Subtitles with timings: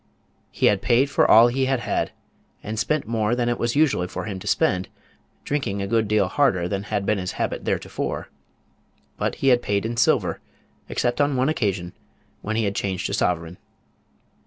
[0.49, 2.11] He had paid for all he had had,
[2.63, 4.89] and spent more than it was usual for him to spend,
[5.43, 8.29] drinking a good deal harder than had been his habit theretofore;
[9.17, 10.39] but he had paid in silver,
[10.89, 11.93] except on one occasion,
[12.41, 13.59] when he had changed a sovereign.